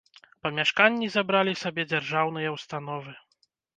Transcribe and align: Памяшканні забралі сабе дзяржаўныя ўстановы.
Памяшканні 0.45 1.09
забралі 1.15 1.53
сабе 1.65 1.85
дзяржаўныя 1.91 2.49
ўстановы. 2.57 3.11